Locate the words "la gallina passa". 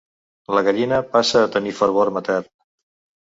0.59-1.43